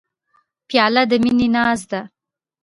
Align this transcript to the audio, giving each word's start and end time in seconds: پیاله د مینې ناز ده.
پیاله 0.67 1.03
د 1.09 1.11
مینې 1.23 1.47
ناز 1.55 1.81
ده. 1.91 2.01